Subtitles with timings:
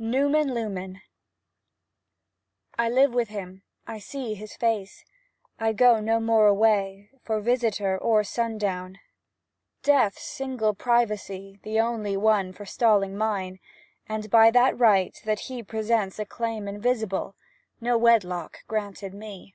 [0.00, 0.04] XX.
[0.10, 1.02] NUMEN LUMEN.
[2.78, 5.04] I live with him, I see his face;
[5.58, 9.00] I go no more away For visitor, or sundown;
[9.82, 13.60] Death's single privacy, The only one forestalling mine,
[14.08, 17.36] And that by right that he Presents a claim invisible,
[17.78, 19.54] No wedlock granted me.